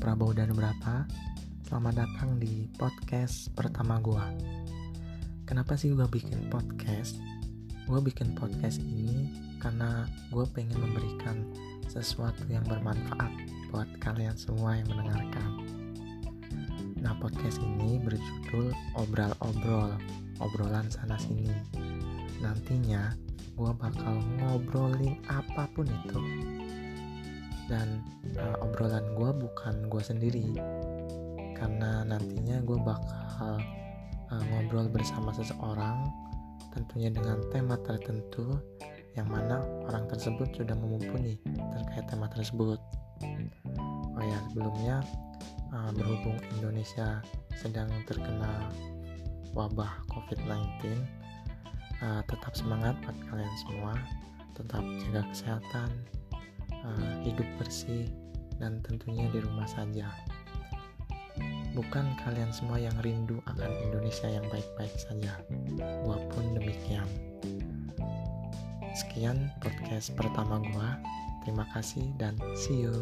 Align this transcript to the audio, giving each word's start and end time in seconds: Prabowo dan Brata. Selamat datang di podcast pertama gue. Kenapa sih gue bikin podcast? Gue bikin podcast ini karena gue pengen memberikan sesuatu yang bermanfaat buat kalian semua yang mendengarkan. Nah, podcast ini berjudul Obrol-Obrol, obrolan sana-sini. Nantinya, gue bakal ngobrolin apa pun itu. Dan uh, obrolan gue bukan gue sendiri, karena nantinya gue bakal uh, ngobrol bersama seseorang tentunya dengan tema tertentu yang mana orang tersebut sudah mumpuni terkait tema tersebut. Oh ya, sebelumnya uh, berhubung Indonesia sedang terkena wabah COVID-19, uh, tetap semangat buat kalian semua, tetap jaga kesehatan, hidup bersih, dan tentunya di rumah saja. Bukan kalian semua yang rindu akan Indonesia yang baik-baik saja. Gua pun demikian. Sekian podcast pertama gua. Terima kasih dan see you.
Prabowo 0.00 0.32
dan 0.32 0.56
Brata. 0.56 1.04
Selamat 1.68 2.08
datang 2.08 2.40
di 2.40 2.72
podcast 2.80 3.52
pertama 3.52 4.00
gue. 4.00 4.24
Kenapa 5.44 5.76
sih 5.76 5.92
gue 5.92 6.08
bikin 6.08 6.48
podcast? 6.48 7.20
Gue 7.84 8.00
bikin 8.00 8.32
podcast 8.32 8.80
ini 8.80 9.28
karena 9.60 10.08
gue 10.32 10.48
pengen 10.56 10.80
memberikan 10.80 11.44
sesuatu 11.84 12.48
yang 12.48 12.64
bermanfaat 12.64 13.28
buat 13.68 13.92
kalian 14.00 14.40
semua 14.40 14.80
yang 14.80 14.88
mendengarkan. 14.88 15.68
Nah, 16.96 17.12
podcast 17.20 17.60
ini 17.60 18.00
berjudul 18.00 18.72
Obrol-Obrol, 18.96 20.00
obrolan 20.40 20.88
sana-sini. 20.88 21.52
Nantinya, 22.40 23.12
gue 23.52 23.72
bakal 23.76 24.16
ngobrolin 24.40 25.20
apa 25.28 25.68
pun 25.76 25.84
itu. 25.84 26.20
Dan 27.72 28.04
uh, 28.36 28.60
obrolan 28.60 29.16
gue 29.16 29.30
bukan 29.32 29.88
gue 29.88 30.02
sendiri, 30.04 30.52
karena 31.56 32.04
nantinya 32.04 32.60
gue 32.60 32.76
bakal 32.84 33.56
uh, 34.28 34.42
ngobrol 34.52 34.92
bersama 34.92 35.32
seseorang 35.32 36.04
tentunya 36.76 37.08
dengan 37.08 37.40
tema 37.48 37.80
tertentu 37.80 38.60
yang 39.16 39.24
mana 39.28 39.64
orang 39.88 40.04
tersebut 40.04 40.52
sudah 40.52 40.76
mumpuni 40.76 41.40
terkait 41.48 42.04
tema 42.12 42.28
tersebut. 42.28 42.76
Oh 44.12 44.20
ya, 44.20 44.36
sebelumnya 44.52 45.00
uh, 45.72 45.88
berhubung 45.96 46.36
Indonesia 46.60 47.24
sedang 47.56 47.88
terkena 48.04 48.68
wabah 49.56 50.04
COVID-19, 50.12 50.60
uh, 52.04 52.20
tetap 52.28 52.52
semangat 52.52 53.00
buat 53.00 53.16
kalian 53.32 53.54
semua, 53.64 53.92
tetap 54.56 54.84
jaga 55.08 55.22
kesehatan, 55.32 55.88
hidup 57.22 57.46
bersih, 57.58 58.10
dan 58.58 58.78
tentunya 58.82 59.26
di 59.30 59.38
rumah 59.42 59.66
saja. 59.66 60.10
Bukan 61.72 62.04
kalian 62.20 62.52
semua 62.52 62.76
yang 62.76 62.92
rindu 63.00 63.40
akan 63.48 63.72
Indonesia 63.88 64.28
yang 64.28 64.44
baik-baik 64.52 64.92
saja. 65.00 65.40
Gua 66.04 66.20
pun 66.28 66.52
demikian. 66.52 67.08
Sekian 68.92 69.48
podcast 69.64 70.12
pertama 70.12 70.60
gua. 70.68 71.00
Terima 71.42 71.64
kasih 71.72 72.12
dan 72.20 72.36
see 72.54 72.84
you. 72.84 72.92